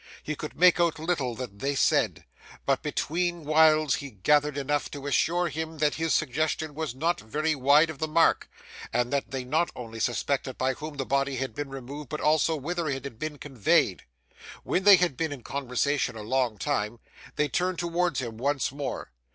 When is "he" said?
0.23-0.35, 3.97-4.09